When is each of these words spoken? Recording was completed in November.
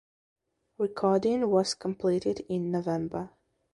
Recording 0.79 1.47
was 1.51 1.75
completed 1.75 2.39
in 2.49 2.71
November. 2.71 3.29